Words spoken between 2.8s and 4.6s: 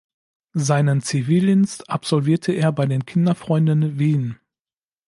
den Kinderfreunden Wien.